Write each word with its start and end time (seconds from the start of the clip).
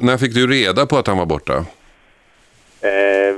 När 0.00 0.18
fick 0.18 0.34
du 0.34 0.46
reda 0.46 0.86
på 0.86 0.96
att 0.98 1.06
han 1.06 1.18
var 1.18 1.26
borta? 1.26 1.56
Eh, 2.80 3.36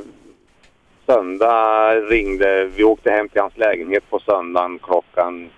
söndag 1.07 1.95
ringde, 1.95 2.65
vi 2.77 2.85
åkte 2.85 3.11
hem 3.11 3.29
till 3.29 3.41
hans 3.41 3.57
lägenhet 3.57 4.11
på 4.11 4.19
söndagen 4.19 4.79
klockan, 4.79 5.51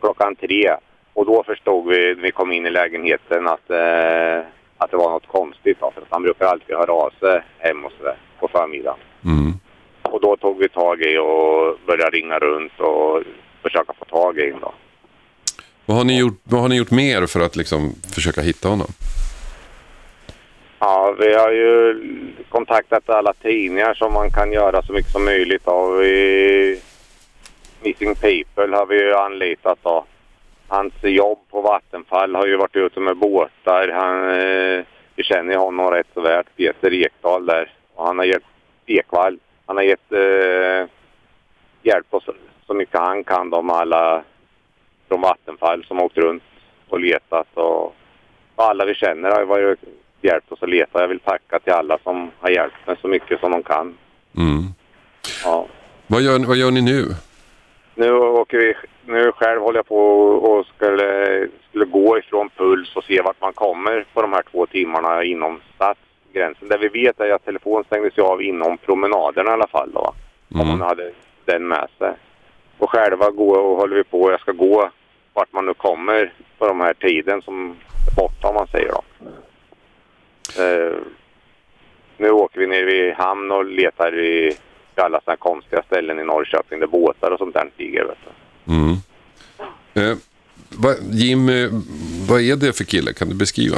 klockan 0.00 0.36
tre. 0.36 0.76
Och 1.12 1.26
då 1.26 1.44
förstod 1.44 1.88
vi, 1.88 2.14
när 2.14 2.22
vi 2.22 2.30
kom 2.30 2.52
in 2.52 2.66
i 2.66 2.70
lägenheten, 2.70 3.48
att, 3.48 3.70
eh, 3.70 4.38
att 4.78 4.90
det 4.90 4.96
var 4.96 5.10
något 5.10 5.26
konstigt. 5.26 5.76
Då, 5.80 5.90
för 5.94 6.02
att 6.02 6.08
han 6.10 6.22
brukar 6.22 6.46
alltid 6.46 6.76
höra 6.76 6.92
av 6.92 7.10
sig 7.20 7.42
hem 7.58 7.84
och 7.84 7.92
sådär 7.98 8.16
på 8.40 8.48
förmiddagen. 8.48 8.98
Mm. 9.24 9.52
Och 10.02 10.20
då 10.20 10.36
tog 10.36 10.58
vi 10.58 10.68
tag 10.68 11.02
i 11.02 11.18
och 11.18 11.78
började 11.86 12.16
ringa 12.16 12.38
runt 12.38 12.80
och 12.80 13.22
försöka 13.62 13.92
få 13.98 14.04
tag 14.04 14.38
i 14.38 14.50
honom. 14.50 14.72
Vad 15.86 15.96
har 15.96 16.04
ni 16.04 16.18
gjort, 16.18 16.40
vad 16.44 16.60
har 16.60 16.68
ni 16.68 16.76
gjort 16.76 16.90
mer 16.90 17.26
för 17.26 17.40
att 17.40 17.56
liksom 17.56 17.94
försöka 18.14 18.40
hitta 18.40 18.68
honom? 18.68 18.88
Ja, 20.78 21.14
vi 21.18 21.34
har 21.34 21.52
ju 21.52 22.02
kontaktat 22.48 23.10
alla 23.10 23.32
tidningar 23.32 23.94
som 23.94 24.12
man 24.12 24.30
kan 24.30 24.52
göra 24.52 24.82
så 24.82 24.92
mycket 24.92 25.12
som 25.12 25.24
möjligt 25.24 25.68
av. 25.68 25.96
Vi, 25.96 26.80
Missing 27.82 28.14
People 28.14 28.76
har 28.76 28.86
vi 28.86 29.02
ju 29.02 29.14
anlitat 29.14 29.78
då. 29.82 30.04
Hans 30.68 30.94
jobb 31.02 31.38
på 31.50 31.60
Vattenfall 31.60 32.34
har 32.34 32.46
ju 32.46 32.56
varit 32.56 32.76
ute 32.76 33.00
med 33.00 33.16
båtar. 33.16 33.88
Han, 33.88 34.30
eh, 34.30 34.84
vi 35.14 35.22
känner 35.22 35.52
ju 35.52 35.58
honom 35.58 35.90
rätt 35.90 36.06
så 36.14 36.20
väl, 36.20 36.44
Peter 36.56 36.92
Ekdahl 36.92 37.46
där. 37.46 37.72
Och 37.94 38.06
han 38.06 38.18
har 38.18 38.24
hjälpt... 38.24 38.46
Ekvall, 38.88 39.38
han 39.66 39.76
har 39.76 39.82
gett 39.82 40.12
eh, 40.12 40.88
hjälp 41.82 42.14
oss 42.14 42.24
så 42.66 42.74
mycket 42.74 43.00
han 43.00 43.24
kan 43.24 43.50
då 43.50 43.62
med 43.62 43.76
alla 43.76 44.22
från 45.08 45.20
Vattenfall 45.20 45.84
som 45.84 46.00
åkt 46.00 46.16
runt 46.16 46.42
och 46.88 47.00
letat. 47.00 47.48
Och, 47.54 47.84
och 48.54 48.64
alla 48.64 48.84
vi 48.84 48.94
känner 48.94 49.30
har 49.30 49.40
ju 49.40 49.46
varit 49.46 49.80
hjälpt 50.20 50.52
oss 50.52 50.62
att 50.62 50.68
leta. 50.68 51.00
Jag 51.00 51.08
vill 51.08 51.20
tacka 51.20 51.58
till 51.58 51.72
alla 51.72 51.98
som 52.02 52.30
har 52.40 52.50
hjälpt 52.50 52.86
mig 52.86 52.96
så 53.00 53.08
mycket 53.08 53.40
som 53.40 53.50
de 53.50 53.62
kan. 53.62 53.96
Mm. 54.36 54.64
Ja. 55.44 55.66
Vad, 56.06 56.22
gör, 56.22 56.38
vad 56.38 56.56
gör 56.56 56.70
ni 56.70 56.82
nu? 56.82 57.04
Nu 57.94 58.12
åker 58.12 58.58
vi, 58.58 58.74
nu 59.06 59.32
själv 59.32 59.60
håller 59.60 59.78
jag 59.78 59.86
på 59.86 59.98
och 60.28 60.66
skulle, 60.66 61.48
skulle 61.68 61.84
gå 61.84 62.18
ifrån 62.18 62.50
Puls 62.56 62.96
och 62.96 63.04
se 63.04 63.22
vart 63.22 63.40
man 63.40 63.52
kommer 63.52 64.06
på 64.14 64.22
de 64.22 64.32
här 64.32 64.42
två 64.50 64.66
timmarna 64.66 65.24
inom 65.24 65.60
stadsgränsen. 65.74 66.68
Det 66.68 66.78
vi 66.78 66.88
vet 66.88 67.20
är 67.20 67.32
att 67.32 67.44
telefonen 67.44 67.84
stängdes 67.84 68.18
av 68.18 68.42
inom 68.42 68.78
promenaderna 68.78 69.50
i 69.50 69.52
alla 69.52 69.66
fall 69.66 69.90
då. 69.94 70.14
Om 70.60 70.68
man 70.68 70.80
hade 70.80 71.12
den 71.44 71.68
med 71.68 71.88
sig. 71.98 72.12
Och 72.78 72.90
själva 72.90 73.30
går 73.30 73.58
och 73.58 73.76
håller 73.76 73.96
vi 73.96 74.04
på. 74.04 74.30
Jag 74.30 74.40
ska 74.40 74.52
gå 74.52 74.90
vart 75.32 75.52
man 75.52 75.66
nu 75.66 75.74
kommer 75.74 76.32
på 76.58 76.66
de 76.66 76.80
här 76.80 76.94
tiden 76.94 77.42
som 77.42 77.76
är 78.10 78.14
borta 78.16 78.48
om 78.48 78.54
man 78.54 78.66
säger 78.66 78.88
då. 78.88 79.02
Eh, 80.58 80.96
nu 82.16 82.30
åker 82.30 82.60
vi 82.60 82.66
ner 82.66 82.84
vid 82.84 83.14
hamn 83.14 83.50
och 83.50 83.64
letar 83.64 84.18
i 84.18 84.56
i 84.96 85.00
alla 85.00 85.20
sådana 85.20 85.36
konstiga 85.36 85.82
ställen 85.82 86.20
i 86.20 86.24
Norrköping 86.24 86.80
där 86.80 86.86
båtar 86.86 87.30
och 87.30 87.38
sånt 87.38 87.54
där 87.54 87.70
stiger. 87.74 88.04
Vet 88.04 88.18
du. 88.64 88.72
Mm. 88.74 88.92
Eh, 89.94 90.18
vad, 90.78 90.94
Jim, 91.10 91.48
eh, 91.48 91.68
vad 92.28 92.40
är 92.40 92.56
det 92.56 92.76
för 92.76 92.84
kille? 92.84 93.12
Kan 93.12 93.28
du 93.28 93.34
beskriva? 93.34 93.76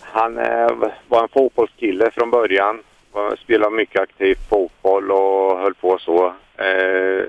Han 0.00 0.38
eh, 0.38 0.70
var 1.08 1.22
en 1.22 1.28
fotbollskille 1.28 2.10
från 2.10 2.30
början. 2.30 2.82
Var- 3.12 3.36
Spelade 3.36 3.76
mycket 3.76 4.00
aktivt 4.00 4.48
fotboll 4.48 5.10
och 5.10 5.58
höll 5.58 5.74
på 5.74 5.98
så. 5.98 6.26
Eh, 6.56 7.24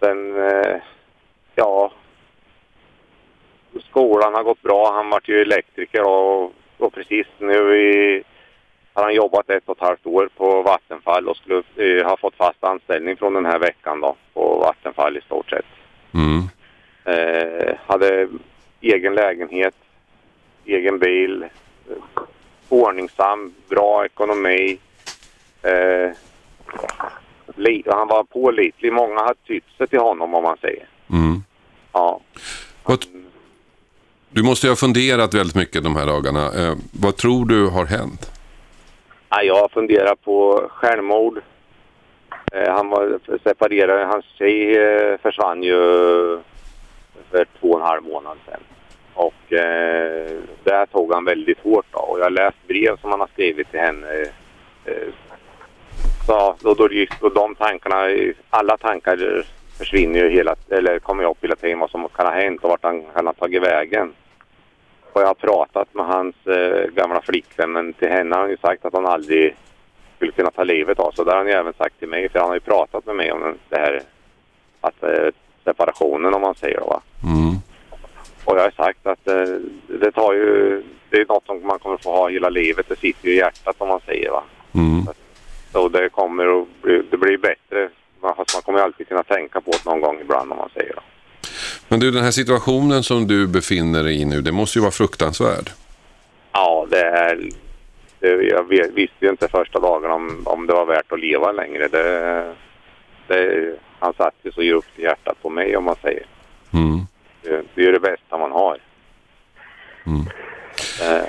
sen, 0.00 0.36
eh, 0.46 0.76
ja, 1.54 1.92
skolan 3.90 4.34
har 4.34 4.42
gått 4.42 4.62
bra. 4.62 4.92
Han 4.94 5.10
vart 5.10 5.28
ju 5.28 5.40
elektriker 5.40 6.02
och, 6.06 6.52
och 6.78 6.92
precis 6.92 7.26
nu 7.38 7.76
i, 7.76 8.22
har 8.92 9.02
han 9.02 9.14
jobbat 9.14 9.50
ett 9.50 9.62
och 9.66 9.76
ett 9.76 9.82
halvt 9.82 10.06
år 10.06 10.28
på 10.36 10.62
Vattenfall 10.62 11.28
och 11.28 11.36
skulle 11.36 11.62
eh, 11.76 12.06
ha 12.06 12.16
fått 12.16 12.34
fast 12.34 12.64
anställning 12.64 13.16
från 13.16 13.34
den 13.34 13.46
här 13.46 13.58
veckan 13.58 14.00
då 14.00 14.16
på 14.34 14.58
Vattenfall 14.58 15.16
i 15.16 15.20
stort 15.20 15.50
sett. 15.50 15.66
Mm. 16.14 16.42
Eh, 17.04 17.74
hade 17.86 18.28
egen 18.80 19.14
lägenhet, 19.14 19.74
egen 20.64 20.98
bil, 20.98 21.42
eh, 21.42 22.22
ordningsam, 22.68 23.54
bra 23.68 24.04
ekonomi. 24.04 24.78
Eh, 25.62 26.10
han 27.86 28.08
var 28.08 28.24
pålitlig. 28.24 28.92
Många 28.92 29.20
har 29.20 29.34
tytt 29.46 29.64
sig 29.78 29.86
till 29.86 29.98
honom 29.98 30.34
om 30.34 30.42
man 30.42 30.56
säger. 30.60 30.88
Mm. 31.10 31.42
Ja. 31.92 32.20
Vad, 32.84 33.04
du 34.30 34.42
måste 34.42 34.66
ju 34.66 34.70
ha 34.70 34.76
funderat 34.76 35.34
väldigt 35.34 35.56
mycket 35.56 35.84
de 35.84 35.96
här 35.96 36.06
dagarna. 36.06 36.44
Eh, 36.46 36.74
vad 37.00 37.16
tror 37.16 37.46
du 37.46 37.66
har 37.66 37.86
hänt? 37.86 38.32
Ja, 39.28 39.42
jag 39.42 39.70
funderar 39.70 40.14
på 40.14 40.66
självmord. 40.70 41.40
Eh, 42.52 42.72
han 42.72 42.88
var 42.88 43.18
separerad. 43.42 44.08
Hans 44.08 44.24
tjej 44.24 44.76
eh, 44.76 45.18
försvann 45.22 45.62
ju 45.62 45.78
för 47.30 47.46
två 47.60 47.70
och 47.70 47.80
en 47.80 47.86
halv 47.86 48.02
månad 48.02 48.36
sedan. 48.46 48.60
Och 49.14 49.52
eh, 49.52 50.30
det 50.64 50.86
tog 50.86 51.12
han 51.14 51.24
väldigt 51.24 51.60
hårt 51.60 51.86
då. 51.90 51.98
Och 51.98 52.18
jag 52.18 52.24
har 52.24 52.30
läst 52.30 52.66
brev 52.68 53.00
som 53.00 53.10
han 53.10 53.20
har 53.20 53.30
skrivit 53.32 53.70
till 53.70 53.80
henne. 53.80 54.06
Eh, 54.06 54.92
eh 54.92 55.08
så 56.26 56.56
då, 56.60 56.74
då, 56.74 56.88
gick- 56.92 57.20
då 57.20 57.28
de 57.28 57.54
tankarna, 57.54 58.30
alla 58.50 58.76
tankar 58.76 59.44
försvinner 59.78 60.18
ju 60.18 60.30
hela, 60.30 60.56
eller 60.68 60.98
kommer 60.98 61.22
ju 61.22 61.30
upp 61.30 61.44
hela 61.44 61.56
tiden 61.56 61.78
vad 61.78 61.90
som 61.90 62.08
kan 62.08 62.26
ha 62.26 62.32
hänt 62.32 62.64
och 62.64 62.70
vart 62.70 62.84
han 62.84 63.02
kan 63.14 63.26
ha 63.26 63.32
tagit 63.32 63.62
vägen. 63.62 64.12
Och 65.12 65.22
jag 65.22 65.26
har 65.26 65.34
pratat 65.34 65.94
med 65.94 66.06
hans 66.06 66.46
eh, 66.46 66.90
gamla 66.90 67.20
flickvän 67.20 67.72
men 67.72 67.92
till 67.92 68.08
henne 68.08 68.34
har 68.34 68.42
han 68.42 68.50
ju 68.50 68.56
sagt 68.56 68.84
att 68.84 68.94
han 68.94 69.06
aldrig 69.06 69.56
skulle 70.16 70.32
kunna 70.32 70.50
ta 70.50 70.64
livet 70.64 70.98
av 70.98 71.10
sig. 71.10 71.24
Det 71.24 71.30
har 71.30 71.38
han 71.38 71.46
ju 71.46 71.52
även 71.52 71.72
sagt 71.72 71.98
till 71.98 72.08
mig 72.08 72.28
för 72.28 72.38
han 72.38 72.48
har 72.48 72.56
ju 72.56 72.60
pratat 72.60 73.06
med 73.06 73.16
mig 73.16 73.32
om 73.32 73.58
det 73.68 73.76
här 73.76 74.02
att 74.80 75.02
eh, 75.02 75.28
separationen 75.64 76.34
om 76.34 76.40
man 76.40 76.54
säger 76.54 76.80
då 76.80 76.86
va. 76.86 77.00
Mm. 77.24 77.54
Och 78.44 78.56
jag 78.56 78.62
har 78.62 78.70
sagt 78.70 79.06
att 79.06 79.28
eh, 79.28 79.54
det 79.86 80.12
tar 80.12 80.32
ju, 80.32 80.82
det 81.10 81.20
är 81.20 81.26
något 81.26 81.46
som 81.46 81.66
man 81.66 81.78
kommer 81.78 81.96
få 81.96 82.10
ha 82.10 82.28
hela 82.28 82.48
livet. 82.48 82.88
Det 82.88 82.96
sitter 82.96 83.28
ju 83.28 83.34
i 83.34 83.38
hjärtat 83.38 83.76
om 83.78 83.88
man 83.88 84.00
säger 84.06 84.30
va. 84.30 84.44
Mm. 84.74 85.06
Så 85.72 85.88
det 85.88 86.08
kommer 86.08 86.60
att 86.60 86.82
bli, 86.82 87.02
det 87.10 87.16
blir 87.16 87.38
bättre. 87.38 87.90
Fast 88.34 88.54
man 88.54 88.62
kommer 88.62 88.78
alltid 88.78 89.08
kunna 89.08 89.22
tänka 89.22 89.60
på 89.60 89.70
det 89.70 89.90
någon 89.90 90.00
gång 90.00 90.20
ibland 90.20 90.52
om 90.52 90.58
man 90.58 90.70
säger 90.74 90.94
då. 90.94 91.00
Men 91.88 92.00
du, 92.00 92.10
den 92.10 92.24
här 92.24 92.30
situationen 92.30 93.02
som 93.02 93.26
du 93.26 93.46
befinner 93.46 94.02
dig 94.02 94.20
i 94.20 94.24
nu, 94.24 94.40
det 94.40 94.52
måste 94.52 94.78
ju 94.78 94.82
vara 94.82 94.92
fruktansvärd. 94.92 95.70
Ja, 96.52 96.86
det 96.90 97.02
är... 97.02 97.50
Det, 98.20 98.28
jag 98.28 98.62
visste 98.94 99.16
ju 99.20 99.30
inte 99.30 99.48
första 99.48 99.80
dagen 99.80 100.10
om, 100.10 100.42
om 100.44 100.66
det 100.66 100.72
var 100.72 100.86
värt 100.86 101.12
att 101.12 101.20
leva 101.20 101.52
längre. 101.52 101.88
Det, 101.88 102.54
det, 103.26 103.74
han 103.98 104.14
satt 104.14 104.34
ju 104.42 104.52
så 104.52 104.62
djupt 104.62 104.98
i 104.98 105.02
hjärtat 105.02 105.42
på 105.42 105.50
mig 105.50 105.76
om 105.76 105.84
man 105.84 105.96
säger. 106.02 106.26
Mm. 106.72 107.00
Det, 107.42 107.62
det 107.74 107.86
är 107.86 107.92
det 107.92 108.00
bästa 108.00 108.38
man 108.38 108.52
har. 108.52 108.78
Eh, 110.06 110.26
Eh, 111.00 111.28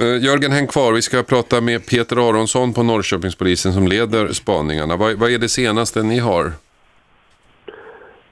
Eh, 0.00 0.24
Jörgen, 0.24 0.52
häng 0.52 0.66
kvar. 0.66 0.92
Vi 0.92 1.02
ska 1.02 1.22
prata 1.22 1.60
med 1.60 1.86
Peter 1.86 2.28
Aronsson 2.28 2.72
på 2.72 2.82
Norrköpingspolisen 2.82 3.72
som 3.72 3.88
leder 3.88 4.28
spaningarna. 4.28 4.96
Vad, 4.96 5.14
vad 5.18 5.30
är 5.30 5.38
det 5.38 5.48
senaste 5.48 6.02
ni 6.02 6.18
har? 6.18 6.52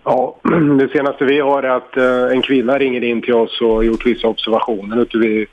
Ja, 0.05 0.37
det 0.79 0.89
senaste 0.89 1.25
vi 1.25 1.41
har 1.41 1.63
är 1.63 1.77
att 1.77 1.97
eh, 1.97 2.37
en 2.37 2.43
kvinna 2.43 2.79
ringer 2.79 3.05
in 3.05 3.23
till 3.23 3.35
oss 3.35 3.61
och 3.61 3.69
har 3.69 3.83
gjort 3.83 4.07
vissa 4.07 4.29
observationer 4.29 5.03
ute 5.03 5.19
vid 5.19 5.47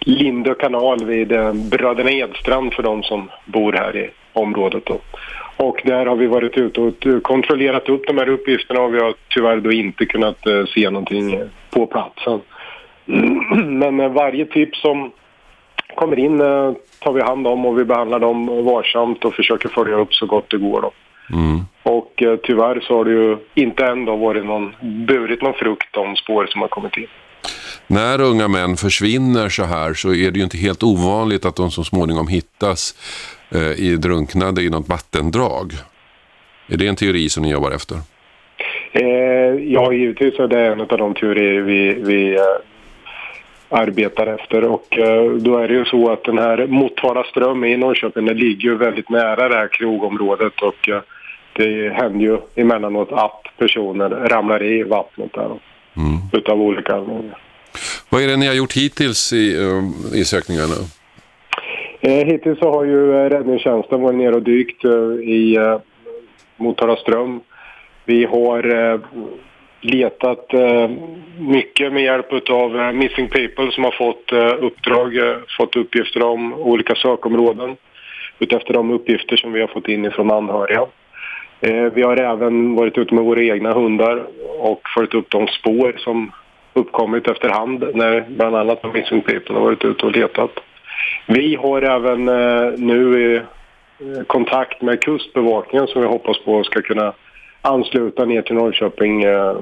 Lindö 0.00 0.54
kanal 0.54 1.04
vid 1.04 1.32
eh, 1.32 1.52
Bröderna 1.52 2.10
Edstrand 2.10 2.74
för 2.74 2.82
de 2.82 3.02
som 3.02 3.30
bor 3.44 3.72
här 3.72 3.96
i 3.96 4.10
området. 4.32 4.86
Då. 4.86 4.98
Och 5.56 5.82
där 5.84 6.06
har 6.06 6.16
vi 6.16 6.26
varit 6.26 6.56
ute 6.56 6.80
och 6.80 7.22
kontrollerat 7.22 7.88
upp 7.88 8.06
de 8.06 8.18
här 8.18 8.28
uppgifterna 8.28 8.80
och 8.80 8.94
vi 8.94 9.00
har 9.00 9.14
tyvärr 9.28 9.56
då 9.56 9.72
inte 9.72 10.06
kunnat 10.06 10.38
se 10.74 10.90
någonting 10.90 11.40
på 11.70 11.86
platsen. 11.86 12.40
Men 13.80 14.12
varje 14.12 14.46
tips 14.46 14.80
som 14.80 15.12
kommer 15.94 16.18
in 16.18 16.40
eh, 16.40 16.72
tar 16.98 17.12
vi 17.12 17.20
hand 17.22 17.46
om 17.46 17.66
och 17.66 17.78
vi 17.78 17.84
behandlar 17.84 18.18
dem 18.18 18.64
varsamt 18.64 19.24
och 19.24 19.34
försöker 19.34 19.68
följa 19.68 19.96
upp 19.96 20.14
så 20.14 20.26
gott 20.26 20.50
det 20.50 20.58
går. 20.58 20.80
Då. 20.82 20.92
Mm. 21.32 21.60
Och 21.82 22.22
eh, 22.22 22.36
tyvärr 22.42 22.80
så 22.80 22.96
har 22.96 23.04
det 23.04 23.10
ju 23.10 23.36
inte 23.54 23.86
ändå 23.86 24.16
varit 24.16 24.44
någon, 24.44 24.74
burit 25.06 25.42
någon 25.42 25.54
frukt 25.54 25.88
de 25.90 26.16
spår 26.16 26.46
som 26.46 26.60
har 26.60 26.68
kommit 26.68 26.96
in. 26.96 27.06
När 27.86 28.20
unga 28.20 28.48
män 28.48 28.76
försvinner 28.76 29.48
så 29.48 29.64
här 29.64 29.94
så 29.94 30.14
är 30.14 30.30
det 30.30 30.38
ju 30.38 30.44
inte 30.44 30.58
helt 30.58 30.82
ovanligt 30.82 31.44
att 31.44 31.56
de 31.56 31.70
så 31.70 31.84
småningom 31.84 32.28
hittas 32.28 32.94
eh, 33.50 33.84
i 33.86 33.96
drunknade 33.96 34.62
i 34.62 34.70
något 34.70 34.88
vattendrag. 34.88 35.72
Är 36.68 36.76
det 36.76 36.86
en 36.86 36.96
teori 36.96 37.28
som 37.28 37.42
ni 37.42 37.50
jobbar 37.50 37.70
efter? 37.70 37.96
Eh, 38.92 39.72
ja, 39.72 39.92
givetvis 39.92 40.38
är 40.38 40.48
det 40.48 40.66
en 40.66 40.80
av 40.80 40.86
de 40.86 41.14
teorier 41.14 41.60
vi, 41.60 41.94
vi 41.94 42.34
eh, 42.34 42.42
arbetar 43.72 44.26
efter. 44.26 44.64
Och 44.64 44.98
eh, 44.98 45.32
då 45.32 45.58
är 45.58 45.68
det 45.68 45.74
ju 45.74 45.84
så 45.84 46.12
att 46.12 46.24
den 46.24 46.38
här 46.38 46.66
Motala 46.66 47.24
ström 47.24 47.64
i 47.64 47.76
Norrköping, 47.76 48.26
den 48.26 48.36
ligger 48.36 48.68
ju 48.68 48.76
väldigt 48.76 49.10
nära 49.10 49.48
det 49.48 49.54
här 49.54 49.68
krogområdet 49.68 50.62
och 50.62 50.88
eh, 50.88 51.00
det 51.52 51.92
händer 51.94 52.20
ju 52.20 52.38
emellanåt 52.54 53.12
att 53.12 53.42
personer 53.58 54.08
ramlar 54.08 54.62
i 54.62 54.82
vattnet 54.82 55.32
där 55.32 55.50
Mm. 55.96 56.18
utav 56.32 56.62
olika 56.62 56.94
anledningar. 56.94 57.38
Vad 58.08 58.22
är 58.22 58.28
det 58.28 58.36
ni 58.36 58.46
har 58.46 58.54
gjort 58.54 58.76
hittills 58.76 59.32
i, 59.32 59.56
uh, 59.56 59.82
i 60.14 60.24
sökningarna? 60.24 60.74
Eh, 62.00 62.26
hittills 62.26 62.58
så 62.58 62.70
har 62.72 62.84
ju 62.84 63.12
eh, 63.14 63.30
räddningstjänsten 63.30 64.00
varit 64.00 64.18
nere 64.18 64.34
och 64.34 64.42
dykt 64.42 64.84
eh, 64.84 64.90
i 65.22 65.56
eh, 65.56 65.78
Motala 66.56 66.96
ström. 66.96 67.40
Vi 68.04 68.24
har 68.24 68.92
eh, 68.92 69.00
letat 69.82 70.54
eh, 70.54 70.90
mycket 71.38 71.92
med 71.92 72.02
hjälp 72.02 72.50
av 72.50 72.80
eh, 72.80 72.92
Missing 72.92 73.28
People 73.28 73.72
som 73.72 73.84
har 73.84 73.90
fått 73.90 74.32
eh, 74.32 74.64
uppdrag, 74.64 75.16
eh, 75.16 75.36
fått 75.58 75.76
uppgifter 75.76 76.22
om 76.22 76.54
olika 76.54 76.94
sökområden 76.94 77.76
utefter 78.38 78.72
de 78.74 78.90
uppgifter 78.90 79.36
som 79.36 79.52
vi 79.52 79.60
har 79.60 79.68
fått 79.68 79.88
in 79.88 80.04
ifrån 80.04 80.30
anhöriga. 80.30 80.86
Eh, 81.60 81.84
vi 81.94 82.02
har 82.02 82.16
även 82.16 82.74
varit 82.74 82.98
ute 82.98 83.14
med 83.14 83.24
våra 83.24 83.42
egna 83.42 83.72
hundar 83.72 84.26
och 84.58 84.80
följt 84.94 85.14
upp 85.14 85.30
de 85.30 85.46
spår 85.46 85.94
som 85.98 86.32
uppkommit 86.72 87.28
efterhand 87.28 87.84
när 87.94 88.24
bland 88.28 88.56
annat 88.56 88.94
Missing 88.94 89.20
People 89.20 89.54
har 89.54 89.60
varit 89.60 89.84
ute 89.84 90.06
och 90.06 90.16
letat. 90.16 90.50
Vi 91.26 91.54
har 91.54 91.82
även 91.82 92.28
eh, 92.28 92.72
nu 92.76 93.36
eh, 93.36 93.42
kontakt 94.26 94.82
med 94.82 95.00
Kustbevakningen 95.00 95.86
som 95.86 96.02
vi 96.02 96.08
hoppas 96.08 96.44
på 96.44 96.64
ska 96.64 96.82
kunna 96.82 97.12
ansluta 97.62 98.24
ner 98.24 98.42
till 98.42 98.54
Norrköping 98.54 99.22
eh, 99.22 99.56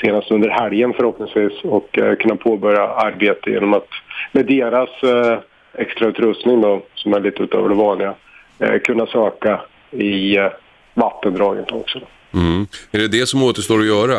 senast 0.00 0.30
under 0.30 0.50
helgen 0.50 0.92
förhoppningsvis 0.92 1.52
och 1.64 1.98
eh, 1.98 2.16
kunna 2.16 2.36
påbörja 2.36 2.88
arbete 2.88 3.50
genom 3.50 3.74
att 3.74 3.88
med 4.32 4.46
deras 4.46 5.02
eh, 5.02 5.38
extrautrustning 5.74 6.60
då, 6.60 6.82
som 6.94 7.14
är 7.14 7.20
lite 7.20 7.42
utöver 7.42 7.68
det 7.68 7.74
vanliga, 7.74 8.14
eh, 8.58 8.78
kunna 8.78 9.06
söka 9.06 9.60
i 9.90 10.36
eh, 10.36 10.50
vattendraget 10.94 11.72
också. 11.72 12.00
Mm. 12.34 12.66
Är 12.92 12.98
det 12.98 13.08
det 13.08 13.26
som 13.26 13.42
återstår 13.42 13.80
att 13.80 13.86
göra? 13.86 14.14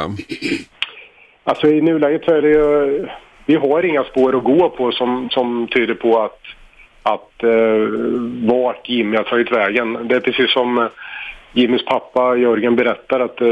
Alltså 1.43 1.67
i 1.67 1.81
nuläget 1.81 2.25
så 2.25 2.31
är 2.31 2.41
det 2.41 2.49
ju, 2.49 3.07
vi 3.45 3.55
har 3.55 3.85
inga 3.85 4.03
spår 4.03 4.37
att 4.37 4.43
gå 4.43 4.69
på 4.69 4.91
som, 4.91 5.29
som 5.31 5.67
tyder 5.67 5.93
på 5.93 6.21
att, 6.21 6.39
att 7.03 7.43
eh, 7.43 7.87
vart 8.49 8.89
Jimmy 8.89 9.17
har 9.17 9.23
tagit 9.23 9.51
vägen. 9.51 10.07
Det 10.07 10.15
är 10.15 10.19
precis 10.19 10.53
som 10.53 10.89
Jimmys 11.53 11.85
pappa 11.85 12.35
Jörgen 12.35 12.75
berättar 12.75 13.19
att 13.19 13.41
eh, 13.41 13.47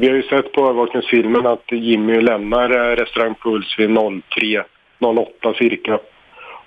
vi 0.00 0.08
har 0.08 0.14
ju 0.14 0.22
sett 0.22 0.52
på 0.52 0.60
övervakningsfilmen 0.60 1.46
att 1.46 1.72
Jimmy 1.72 2.20
lämnar 2.20 2.70
eh, 2.70 2.96
restaurang 2.96 3.34
Puls 3.34 3.78
vid 3.78 3.90
03.08 3.90 5.54
cirka. 5.58 5.98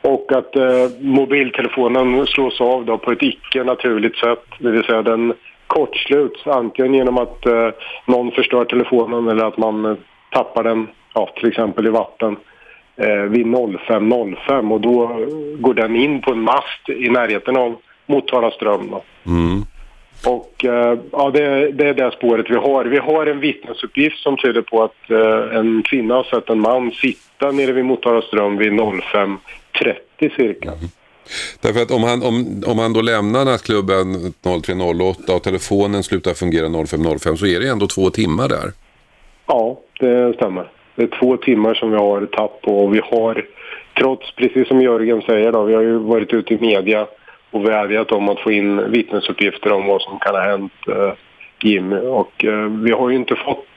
Och 0.01 0.31
att 0.31 0.55
eh, 0.55 0.89
mobiltelefonen 0.99 2.27
slås 2.27 2.61
av 2.61 2.85
då 2.85 2.97
på 2.97 3.11
ett 3.11 3.23
icke 3.23 3.63
naturligt 3.63 4.17
sätt, 4.17 4.45
det 4.59 4.71
vill 4.71 4.83
säga 4.83 5.01
den 5.01 5.33
kortsluts 5.67 6.47
antingen 6.47 6.93
genom 6.93 7.17
att 7.17 7.45
eh, 7.45 7.69
någon 8.05 8.31
förstör 8.31 8.65
telefonen 8.65 9.27
eller 9.27 9.45
att 9.45 9.57
man 9.57 9.85
eh, 9.85 9.97
tappar 10.31 10.63
den, 10.63 10.87
ja, 11.13 11.29
till 11.35 11.49
exempel 11.49 11.87
i 11.87 11.89
vatten 11.89 12.35
eh, 12.95 13.21
vid 13.21 13.45
05.05 13.45 14.73
och 14.73 14.81
då 14.81 15.25
går 15.59 15.73
den 15.73 15.95
in 15.95 16.21
på 16.21 16.31
en 16.31 16.41
mast 16.41 16.89
i 16.89 17.09
närheten 17.09 17.57
av 17.57 17.75
Motala 18.05 18.51
ström. 18.51 18.89
Då. 18.91 19.03
Mm. 19.31 19.64
Och 20.25 20.65
eh, 20.65 20.99
ja, 21.11 21.31
det, 21.33 21.71
det 21.71 21.87
är 21.87 21.93
det 21.93 22.11
spåret 22.11 22.45
vi 22.49 22.55
har. 22.55 22.85
Vi 22.85 22.97
har 22.97 23.25
en 23.25 23.39
vittnesuppgift 23.39 24.17
som 24.17 24.37
tyder 24.37 24.61
på 24.61 24.83
att 24.83 25.11
eh, 25.11 25.57
en 25.57 25.83
kvinna 25.83 26.15
har 26.15 26.23
sett 26.23 26.49
en 26.49 26.59
man 26.59 26.91
sitta 26.91 27.51
nere 27.51 27.71
vid 27.71 27.85
Motala 27.85 28.21
ström 28.21 28.57
vid 28.57 28.71
05.30 28.71 30.35
cirka. 30.35 30.71
Därför 31.61 31.81
att 31.81 31.91
om 31.91 32.03
han, 32.03 32.23
om, 32.23 32.63
om 32.67 32.79
han 32.79 32.93
då 32.93 33.01
lämnar 33.01 33.45
nattklubben 33.45 34.15
03.08 34.43 35.35
och 35.35 35.43
telefonen 35.43 36.03
slutar 36.03 36.33
fungera 36.33 36.67
05.05 36.67 37.35
så 37.35 37.45
är 37.45 37.59
det 37.59 37.69
ändå 37.69 37.87
två 37.87 38.09
timmar 38.09 38.49
där. 38.49 38.71
Ja, 39.47 39.79
det 39.99 40.33
stämmer. 40.33 40.71
Det 40.95 41.03
är 41.03 41.19
två 41.19 41.37
timmar 41.37 41.73
som 41.73 41.91
vi 41.91 41.97
har 41.97 42.25
tapp 42.25 42.61
på 42.61 42.83
och 42.83 42.95
vi 42.95 43.01
har, 43.03 43.45
trots, 43.99 44.35
precis 44.35 44.67
som 44.67 44.81
Jörgen 44.81 45.21
säger 45.21 45.51
då, 45.51 45.63
vi 45.63 45.73
har 45.73 45.81
ju 45.81 45.97
varit 45.97 46.33
ute 46.33 46.53
i 46.53 46.59
media 46.59 47.07
och 47.55 47.67
vädjat 47.67 48.11
om 48.11 48.29
att 48.29 48.39
få 48.39 48.51
in 48.51 48.91
vittnesuppgifter 48.91 49.71
om 49.71 49.85
vad 49.87 50.01
som 50.01 50.19
kan 50.19 50.35
ha 50.35 50.41
hänt 50.41 50.73
eh, 50.87 51.13
Jimmy. 51.61 51.95
Och 51.95 52.45
eh, 52.45 52.69
vi 52.69 52.91
har 52.91 53.09
ju 53.09 53.15
inte 53.15 53.35
fått 53.35 53.67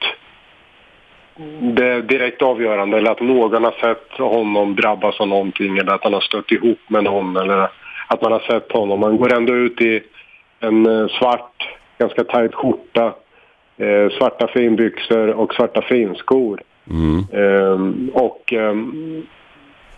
det 1.61 2.01
direkt 2.01 2.41
avgörande 2.41 2.97
eller 2.97 3.11
att 3.11 3.21
någon 3.21 3.63
har 3.63 3.75
sett 3.81 4.11
honom 4.11 4.75
drabbas 4.75 5.19
av 5.19 5.27
någonting 5.27 5.77
eller 5.77 5.93
att 5.93 6.03
han 6.03 6.13
har 6.13 6.21
stött 6.21 6.51
ihop 6.51 6.79
med 6.87 7.03
någon 7.03 7.37
eller 7.37 7.69
att 8.07 8.21
man 8.21 8.31
har 8.31 8.39
sett 8.39 8.71
honom. 8.71 8.99
Man 8.99 9.17
går 9.17 9.33
ändå 9.33 9.55
ut 9.55 9.81
i 9.81 10.01
en 10.59 10.85
eh, 10.85 11.07
svart, 11.07 11.77
ganska 11.97 12.23
tajt 12.23 12.55
skjorta, 12.55 13.13
eh, 13.77 14.09
svarta 14.17 14.47
finbyxor 14.47 15.27
och 15.27 15.53
svarta 15.53 15.81
finskor. 15.81 16.61
Mm. 16.89 17.25
Ehm, 17.33 18.11
och 18.13 18.53
ehm, 18.53 19.23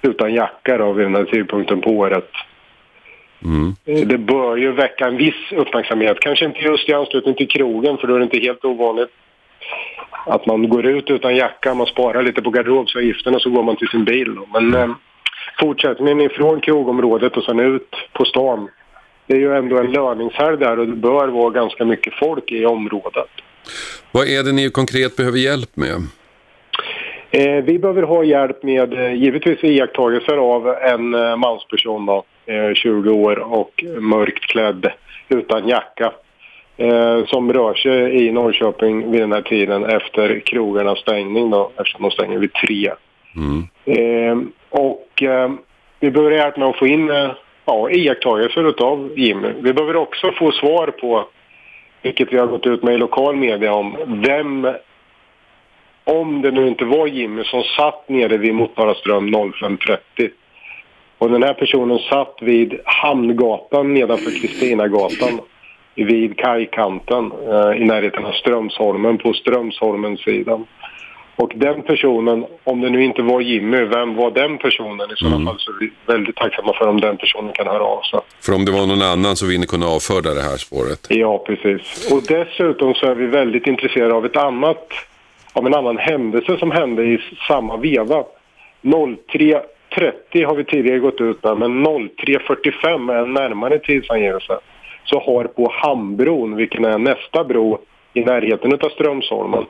utan 0.02 0.34
jacka 0.34 0.78
då 0.78 0.92
vid 0.92 1.06
den 1.06 1.16
här 1.16 1.24
tidpunkten 1.24 1.82
på 1.82 1.90
året. 1.90 2.30
Mm. 3.44 3.76
Det 3.86 4.18
bör 4.18 4.58
ju 4.58 4.72
väcka 4.72 5.08
en 5.08 5.18
viss 5.18 5.52
uppmärksamhet. 5.52 6.18
Kanske 6.20 6.46
inte 6.46 6.60
just 6.60 6.90
i 6.90 6.94
anslutning 6.94 7.36
till 7.36 7.48
krogen 7.48 7.98
för 7.98 8.08
då 8.08 8.16
är 8.16 8.20
det 8.20 8.24
inte 8.24 8.40
helt 8.40 8.66
ovanligt 8.66 9.10
att 10.26 10.46
man 10.46 10.70
går 10.70 10.86
ut 10.86 11.10
utan 11.10 11.36
jacka, 11.36 11.74
man 11.74 11.88
sparar 11.88 12.24
lite 12.24 12.42
på 12.42 12.50
garderobsavgiften 12.50 13.36
och 13.36 13.42
så 13.42 13.50
går 13.50 13.64
man 13.64 13.76
till 13.76 13.88
sin 13.88 14.06
bil. 14.06 14.36
Då. 14.36 14.60
Men 14.60 14.74
eh, 14.74 14.96
fortsättningen 15.60 16.22
ifrån 16.22 16.62
krogområdet 16.62 17.38
och 17.38 17.44
sen 17.44 17.60
ut 17.60 17.96
på 18.14 18.26
stan. 18.26 18.70
Det 19.28 19.34
är 19.34 19.40
ju 19.40 19.58
ändå 19.58 19.78
en 19.78 19.92
löningshelg 19.92 20.58
där 20.58 20.80
och 20.80 20.88
det 20.88 20.96
bör 20.96 21.28
vara 21.28 21.50
ganska 21.50 21.86
mycket 21.86 22.14
folk 22.14 22.52
i 22.52 22.66
området. 22.66 23.30
Vad 24.12 24.28
är 24.28 24.44
det 24.44 24.52
ni 24.52 24.70
konkret 24.70 25.16
behöver 25.16 25.38
hjälp 25.38 25.76
med? 25.76 25.96
Eh, 27.32 27.64
vi 27.64 27.80
behöver 27.80 28.04
ha 28.04 28.24
hjälp 28.24 28.64
med 28.64 28.94
eh, 28.94 29.14
givetvis 29.14 29.64
iakttagelser 29.64 30.38
av 30.38 30.68
en 30.68 31.14
eh, 31.14 31.36
mansperson 31.36 32.06
då, 32.06 32.24
20 32.76 33.12
år 33.12 33.40
och 33.40 33.84
mörkt 34.00 34.46
klädd 34.46 34.92
utan 35.30 35.68
jacka. 35.68 36.12
Eh, 36.78 37.26
som 37.26 37.54
rör 37.54 37.74
sig 37.74 38.26
i 38.26 38.32
Norrköping 38.32 39.12
vid 39.12 39.22
den 39.22 39.32
här 39.32 39.42
tiden 39.42 39.86
efter 39.86 40.40
krogarnas 40.40 41.00
stängning 41.00 41.50
då, 41.50 41.72
eftersom 41.78 42.02
de 42.02 42.12
stänger 42.12 42.40
vid 42.40 42.54
tre. 42.54 42.92
Mm. 43.36 43.68
Eh, 43.86 44.48
och 44.70 45.24
eh, 45.24 45.52
vi 46.00 46.12
behöver 46.12 46.36
hjälp 46.36 46.58
med 46.58 46.68
att 46.68 46.80
få 46.80 46.88
in 46.88 47.10
eh, 47.10 47.32
ja, 47.66 47.90
iakttagelser 47.90 48.84
av 48.84 49.12
Jimmy. 49.18 49.54
Vi 49.62 49.74
behöver 49.74 49.96
också 49.96 50.32
få 50.32 50.52
svar 50.52 50.88
på, 50.88 51.26
vilket 52.02 52.34
vi 52.34 52.38
har 52.38 52.48
gått 52.48 52.68
ut 52.68 52.84
med 52.84 52.94
i 52.94 52.98
lokal 52.98 53.36
media 53.36 53.74
om, 53.74 53.96
vem, 54.26 54.68
om 56.04 56.42
det 56.42 56.52
nu 56.52 56.68
inte 56.68 56.86
var 56.86 57.08
Jimmy 57.08 57.44
som 57.44 57.64
satt 57.64 58.10
nere 58.10 58.38
vid 58.38 58.54
Motala 58.54 58.96
ström 58.96 59.30
05.30. 59.30 60.30
Och 61.22 61.30
den 61.32 61.44
här 61.44 61.54
personen 61.54 62.00
satt 62.00 62.36
vid 62.42 62.80
Hamngatan 62.86 63.94
nedanför 63.94 64.32
Kristinagatan 64.42 65.40
vid 65.96 66.38
kajkanten 66.38 67.32
eh, 67.48 67.82
i 67.82 67.86
närheten 67.86 68.26
av 68.26 68.32
Strömsholmen 68.32 69.18
på 69.18 69.34
Strömsholmens 69.34 70.20
sidan. 70.24 70.66
Och 71.36 71.52
den 71.56 71.82
personen, 71.82 72.46
om 72.64 72.82
det 72.82 72.90
nu 72.90 73.04
inte 73.04 73.22
var 73.22 73.42
Jimmy, 73.42 73.78
vem 73.84 74.16
var 74.16 74.32
den 74.32 74.58
personen? 74.58 75.12
I 75.12 75.16
sådana 75.16 75.36
Mm. 75.36 75.48
fall 75.48 75.56
så 75.60 75.72
är 75.72 75.80
vi 75.80 75.92
väldigt 76.06 76.36
tacksamma 76.36 76.74
för 76.74 76.88
om 76.88 77.02
den 77.02 77.18
personen 77.18 77.54
kan 77.54 77.68
höra 77.68 77.84
av 77.84 78.02
sig. 78.02 78.20
För 78.42 78.54
om 78.56 78.66
det 78.66 78.72
var 78.72 78.86
någon 78.88 79.02
annan 79.02 79.36
så 79.36 79.46
vill 79.48 79.60
ni 79.60 79.66
kunna 79.66 79.86
avföra 79.88 80.34
det 80.34 80.42
här 80.42 80.58
spåret. 80.58 81.08
Ja, 81.10 81.38
precis. 81.38 82.12
Och 82.12 82.22
dessutom 82.28 82.94
så 82.94 83.06
är 83.06 83.16
vi 83.16 83.26
väldigt 83.28 83.68
intresserade 83.68 84.14
av 84.14 84.26
ett 84.26 84.38
annat, 84.38 84.88
av 85.54 85.66
en 85.66 85.74
annan 85.74 85.98
händelse 85.98 86.58
som 86.58 86.72
hände 86.72 87.04
i 87.04 87.20
samma 87.48 87.78
veva. 87.78 88.24
03.30 89.96 90.46
har 90.46 90.56
vi 90.56 90.64
tidigare 90.64 91.00
gått 91.00 91.22
ut 91.22 91.44
med, 91.44 91.58
men 91.58 91.86
03.45 91.86 93.14
är 93.14 93.18
en 93.18 93.34
närmare 93.34 93.80
tidsangivelse. 93.80 94.60
Så 95.04 95.20
har 95.20 95.44
på 95.44 95.72
Hambron, 95.74 96.56
vilken 96.56 96.86
är 96.86 96.98
nästa 96.98 97.44
bro 97.44 97.80
i 98.14 98.22
närheten 98.22 98.74
av 98.74 98.90
Strömsholmen, 98.90 99.66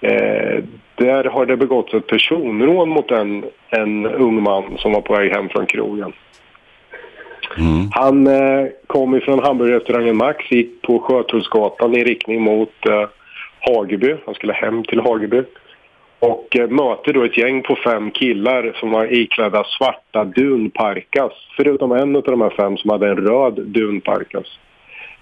eh, 0.00 0.64
där 0.94 1.24
har 1.24 1.46
det 1.46 1.56
begåtts 1.56 1.94
ett 1.94 2.06
personrån 2.06 2.88
mot 2.88 3.10
en, 3.10 3.44
en 3.68 4.06
ung 4.06 4.42
man 4.42 4.78
som 4.78 4.92
var 4.92 5.00
på 5.00 5.14
väg 5.14 5.32
hem 5.32 5.48
från 5.48 5.66
krogen. 5.66 6.12
Mm. 7.58 7.88
Han 7.92 8.26
eh, 8.26 8.66
kom 8.86 9.14
ifrån 9.14 9.38
hamburgerrestaurangen 9.38 10.16
Max, 10.16 10.50
gick 10.50 10.82
på 10.82 10.98
Sjötullsgatan 10.98 11.96
i 11.96 12.04
riktning 12.04 12.42
mot 12.42 12.86
eh, 12.86 13.08
Hageby. 13.60 14.16
Han 14.26 14.34
skulle 14.34 14.52
hem 14.52 14.84
till 14.84 15.00
Hageby. 15.00 15.42
Och 16.20 16.56
eh, 16.56 16.68
möter 16.68 17.12
då 17.12 17.24
ett 17.24 17.38
gäng 17.38 17.62
på 17.62 17.76
fem 17.76 18.10
killar 18.10 18.76
som 18.80 18.90
var 18.90 19.12
iklädda 19.12 19.64
svarta 19.64 20.24
dunparkas. 20.24 21.32
Förutom 21.56 21.92
en 21.92 22.16
av 22.16 22.22
de 22.22 22.40
här 22.40 22.50
fem 22.50 22.76
som 22.76 22.90
hade 22.90 23.08
en 23.08 23.16
röd 23.16 23.54
dunparkas. 23.54 24.58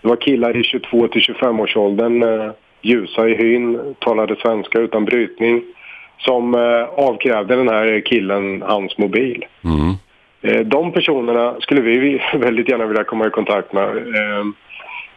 Det 0.02 0.09
var 0.09 0.17
killar 0.17 0.57
i 0.57 0.62
22 0.62 1.09
till 1.09 1.21
25 1.21 1.61
årsåldern, 1.61 2.23
eh, 2.23 2.50
ljusa 2.83 3.28
i 3.28 3.35
hyn, 3.35 3.95
talade 3.99 4.37
svenska 4.37 4.78
utan 4.78 5.05
brytning. 5.05 5.62
Som 6.19 6.55
eh, 6.55 6.85
avkrävde 6.85 7.57
den 7.57 7.69
här 7.69 8.00
killen 8.00 8.62
hans 8.62 8.99
mobil. 8.99 9.45
Mm. 9.64 9.95
De 10.69 10.93
personerna 10.93 11.57
skulle 11.61 11.81
vi 11.81 12.23
väldigt 12.35 12.69
gärna 12.69 12.87
vilja 12.87 13.05
komma 13.05 13.26
i 13.26 13.31
kontakt 13.31 13.73
med. 13.73 13.87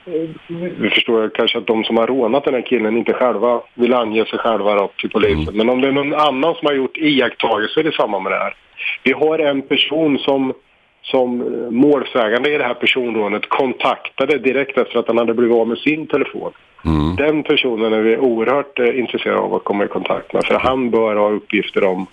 Vi 0.05 0.89
förstår 0.89 1.29
kanske 1.29 1.57
att 1.57 1.67
de 1.67 1.83
som 1.83 1.97
har 1.97 2.07
rånat 2.07 2.45
den 2.45 2.53
här 2.53 2.61
killen 2.61 2.97
inte 2.97 3.13
själva 3.13 3.61
vill 3.73 3.93
ange 3.93 4.25
sig 4.25 4.39
själva 4.39 4.75
då, 4.75 4.91
till 4.97 5.09
polisen. 5.09 5.53
Mm. 5.53 5.57
Men 5.57 5.69
om 5.69 5.81
det 5.81 5.87
är 5.87 5.91
någon 5.91 6.13
annan 6.13 6.55
som 6.55 6.65
har 6.65 6.73
gjort 6.73 6.97
iakttagelser 6.97 7.87
i 7.87 7.91
samband 7.91 8.23
med 8.23 8.31
det 8.31 8.37
här. 8.37 8.53
Vi 9.03 9.11
har 9.11 9.39
en 9.39 9.61
person 9.61 10.19
som, 10.19 10.53
som 11.01 11.41
eh, 11.41 11.71
målsägande 11.71 12.53
i 12.53 12.57
det 12.57 12.63
här 12.63 12.73
personrånet 12.73 13.49
kontaktade 13.49 14.37
direkt 14.37 14.77
efter 14.77 14.99
att 14.99 15.07
han 15.07 15.17
hade 15.17 15.33
blivit 15.33 15.55
av 15.55 15.67
med 15.67 15.77
sin 15.77 16.07
telefon. 16.07 16.51
Mm. 16.85 17.15
Den 17.15 17.43
personen 17.43 17.93
är 17.93 18.01
vi 18.01 18.17
oerhört 18.17 18.79
eh, 18.79 18.99
intresserade 18.99 19.39
av 19.39 19.53
att 19.53 19.63
komma 19.63 19.85
i 19.85 19.87
kontakt 19.87 20.33
med 20.33 20.45
för 20.45 20.59
han 20.59 20.89
bör 20.89 21.15
ha 21.15 21.29
uppgifter 21.29 21.83
om, 21.83 22.07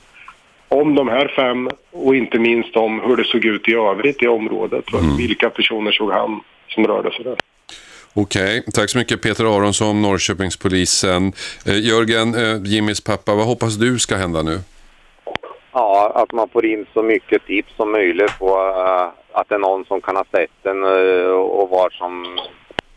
om 0.69 0.95
de 0.95 1.09
här 1.09 1.29
fem 1.37 1.71
och 1.91 2.17
inte 2.17 2.39
minst 2.39 2.77
om 2.77 3.01
hur 3.01 3.17
det 3.17 3.25
såg 3.25 3.45
ut 3.45 3.69
i 3.69 3.75
övrigt 3.75 4.23
i 4.23 4.29
området. 4.29 4.85
Vilka 5.19 5.51
personer 5.51 5.93
såg 5.93 6.13
han 6.13 6.41
som 6.69 6.87
rörde 6.87 7.11
sig 7.11 7.25
där? 7.25 7.37
Okej, 8.15 8.65
tack 8.75 8.91
så 8.91 8.99
mycket 8.99 9.23
Peter 9.23 9.45
Aronsson, 9.45 10.03
Norrköpingspolisen. 10.03 11.33
Eh, 11.67 11.79
Jörgen, 11.89 12.35
eh, 12.35 12.63
Jimmys 12.65 13.01
pappa, 13.05 13.35
vad 13.35 13.47
hoppas 13.47 13.75
du 13.75 13.99
ska 13.99 14.17
hända 14.17 14.43
nu? 14.43 14.59
Ja, 15.73 16.13
att 16.15 16.33
man 16.33 16.49
får 16.49 16.67
in 16.67 16.87
så 16.93 17.03
mycket 17.03 17.47
tips 17.47 17.77
som 17.77 17.93
möjligt 17.93 18.39
på 18.39 18.49
uh, 18.49 19.09
att 19.33 19.49
det 19.49 19.55
är 19.55 19.59
någon 19.59 19.85
som 19.85 20.01
kan 20.01 20.17
ha 20.17 20.25
sett 20.31 20.51
den 20.63 20.85
uh, 20.85 21.25
eh, 21.25 21.31
och, 21.31 21.69
vad 21.71 21.93
som, 21.93 22.39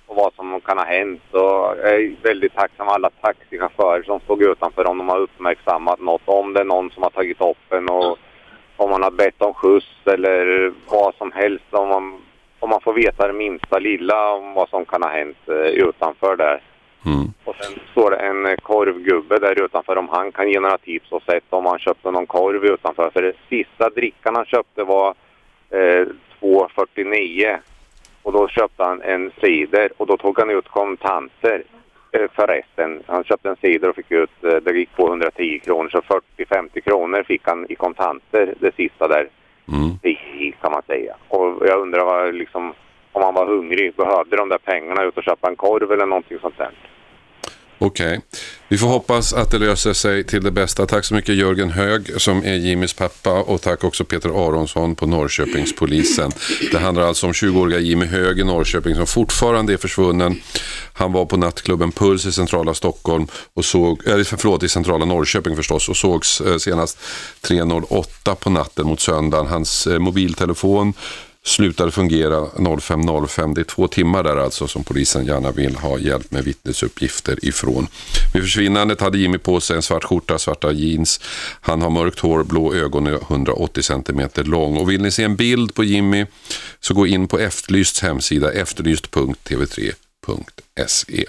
och 0.08 0.16
vad 0.16 0.34
som 0.34 0.62
kan 0.62 0.78
ha 0.78 0.86
hänt. 0.86 1.22
Och 1.32 1.40
jag 1.84 1.96
är 1.96 2.16
väldigt 2.24 2.56
tacksam 2.56 2.88
alla 2.88 3.10
taxichaufförer 3.10 4.04
som 4.04 4.20
stod 4.20 4.44
utanför 4.44 4.88
om 4.88 4.98
de 4.98 5.10
har 5.10 5.20
uppmärksammat 5.20 6.00
något. 6.00 6.22
Om 6.26 6.54
det 6.54 6.60
är 6.60 6.66
någon 6.66 6.92
som 6.92 7.04
har 7.04 7.10
tagit 7.10 7.42
upp 7.42 7.74
en 7.74 7.90
och 7.90 8.18
om 8.78 8.90
man 8.90 9.04
har 9.04 9.12
bett 9.12 9.42
om 9.42 9.54
skjuts 9.54 9.88
eller 10.06 10.74
vad 10.90 11.16
som 11.16 11.32
helst. 11.32 11.66
Om 11.72 11.90
man, 11.90 12.22
om 12.62 12.70
man 12.70 12.82
får 12.82 12.94
veta 12.94 13.28
det 13.28 13.34
minsta 13.34 13.80
lilla 13.80 14.34
om 14.34 14.54
vad 14.54 14.70
som 14.70 14.86
kan 14.86 15.04
ha 15.04 15.10
hänt 15.10 15.38
eh, 15.48 15.56
utanför 15.56 16.36
där. 16.36 16.62
Mm. 17.06 17.34
Och 17.44 17.56
sen 17.56 17.80
står 17.92 18.12
det 18.12 18.18
en 18.18 18.46
eh, 18.46 18.56
korvgubbe 18.56 19.40
där 19.40 19.66
utanför 19.66 19.98
om 19.98 20.10
han 20.10 20.32
kan 20.32 20.50
ge 20.50 20.60
några 20.60 20.78
tips 20.78 21.12
och 21.12 21.24
sätt 21.24 21.44
om 21.50 21.66
han 21.66 21.80
köpte 21.80 22.12
någon 22.12 22.26
korv 22.26 22.66
utanför. 22.66 23.10
För 23.14 23.22
det 23.22 23.34
sista 23.50 23.90
drickan 23.90 24.36
han 24.36 24.46
köpte 24.46 24.84
var 24.84 25.16
eh, 25.70 26.06
2,49 26.42 27.58
och 28.22 28.34
då 28.34 28.48
köpte 28.48 28.84
han 28.84 29.02
en 29.02 29.32
cider 29.42 29.90
och 29.98 30.08
då 30.08 30.18
tog 30.18 30.40
han 30.40 30.50
ut 30.50 30.68
kontanter 30.68 31.64
eh, 32.12 32.32
för 32.36 32.48
resten. 32.48 33.04
Han 33.06 33.24
köpte 33.24 33.50
en 33.50 33.56
cider 33.62 33.90
och 33.90 33.96
fick 33.96 34.12
ut, 34.12 34.44
eh, 34.44 34.56
det 34.56 34.78
gick 34.78 34.96
på 34.96 35.08
110 35.08 35.60
kronor 35.60 35.90
så 35.90 36.02
40-50 36.38 36.82
kronor 36.82 37.24
fick 37.24 37.42
han 37.48 37.66
i 37.70 37.76
kontanter 37.76 38.54
det 38.60 38.76
sista 38.76 39.08
där 39.08 39.30
Mm. 39.68 39.90
i 40.04 40.54
kan 40.62 40.72
man 40.72 40.82
säga. 40.88 41.16
Och 41.28 41.68
jag 41.68 41.80
undrar 41.80 42.06
vad, 42.06 42.36
liksom, 42.36 42.74
om 43.12 43.24
han 43.24 43.34
var 43.34 43.46
hungrig, 43.46 43.96
behövde 43.96 44.38
de 44.38 44.50
där 44.50 44.58
pengarna 44.58 45.04
ut 45.04 45.18
och 45.18 45.24
köpa 45.24 45.50
en 45.50 45.56
korv 45.56 45.92
eller 45.92 46.06
någonting 46.06 46.40
sånt 46.42 46.58
där. 46.58 46.72
Okej, 47.84 48.20
vi 48.68 48.78
får 48.78 48.88
hoppas 48.88 49.34
att 49.34 49.52
det 49.52 49.58
löser 49.58 49.94
sig 49.94 50.24
till 50.24 50.44
det 50.44 50.52
bästa. 50.52 50.86
Tack 50.86 51.06
så 51.06 51.14
mycket 51.14 51.36
Jörgen 51.36 51.70
Hög 51.70 52.22
som 52.22 52.46
är 52.46 52.54
Jimmys 52.54 52.94
pappa 52.94 53.32
och 53.32 53.62
tack 53.62 53.84
också 53.84 54.06
Peter 54.06 54.30
Aronsson 54.30 54.96
på 54.96 55.06
Norrköpingspolisen. 55.06 56.32
Det 56.72 56.78
handlar 56.78 57.04
alltså 57.04 57.28
om 57.28 57.34
20-åriga 57.34 57.80
Jimmy 57.80 58.06
Hög 58.06 58.40
i 58.40 58.44
Norrköping 58.44 58.96
som 58.96 59.08
fortfarande 59.08 59.74
är 59.74 59.78
försvunnen. 59.78 60.42
Han 60.94 61.12
var 61.12 61.26
på 61.26 61.38
nattklubben 61.38 61.92
Puls 61.92 62.26
i 62.26 62.32
centrala 62.32 62.74
Stockholm 62.74 63.28
och 63.54 63.66
såg, 63.66 64.08
eller 64.08 64.24
förlåt 64.24 64.64
i 64.64 64.70
centrala 64.70 65.06
Norrköping 65.06 65.56
förstås 65.56 65.90
och 65.90 65.98
sågs 65.98 66.42
eh, 66.42 66.58
senast 66.58 67.00
3.08 67.42 68.36
på 68.36 68.50
natten 68.50 68.88
mot 68.88 69.00
söndagen. 69.00 69.48
Hans 69.48 69.88
eh, 69.88 70.00
mobiltelefon 70.00 70.94
slutade 71.44 71.92
fungera 71.92 72.40
05.05. 72.40 73.56
Det 73.56 73.62
är 73.62 73.66
två 73.66 73.88
timmar 73.88 74.24
där 74.24 74.38
alltså 74.38 74.68
som 74.68 74.84
polisen 74.84 75.26
gärna 75.26 75.52
vill 75.52 75.76
ha 75.76 76.00
hjälp 76.00 76.32
med 76.32 76.44
vittnesuppgifter 76.44 77.46
ifrån. 77.46 77.88
Vid 78.34 78.44
försvinnandet 78.44 79.02
hade 79.02 79.18
Jimmy 79.18 79.38
på 79.38 79.60
sig 79.60 79.76
en 79.76 79.82
svart 79.82 80.04
skjorta, 80.04 80.40
svarta 80.40 80.72
jeans. 80.72 81.20
Han 81.62 81.82
har 81.82 81.90
mörkt 81.90 82.20
hår, 82.20 82.44
blå 82.44 82.74
ögon 82.74 83.08
och 83.08 83.32
180 83.32 83.84
cm 83.84 84.30
lång. 84.36 84.78
Och 84.78 84.90
vill 84.90 85.02
ni 85.02 85.12
se 85.12 85.24
en 85.24 85.36
bild 85.36 85.74
på 85.74 85.84
Jimmy 85.84 86.26
så 86.80 86.94
gå 86.94 87.08
in 87.08 87.28
på 87.28 87.40
Efterlysts 87.40 88.02
hemsida 88.02 88.52
efterlyst.tv3.se. 88.52 91.26